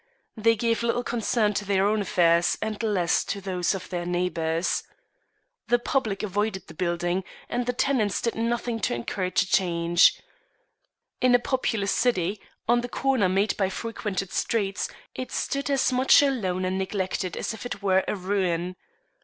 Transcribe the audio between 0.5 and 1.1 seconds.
gave little